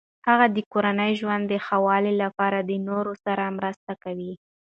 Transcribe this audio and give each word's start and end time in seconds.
هغه 0.27 0.45
د 0.55 0.57
کورني 0.71 1.11
ژوند 1.19 1.43
د 1.47 1.53
ښه 1.65 1.77
والي 1.85 2.13
لپاره 2.23 2.57
د 2.61 2.71
نورو 2.87 3.13
سره 3.25 3.43
مرسته 3.57 3.91
کوي. 4.03 4.33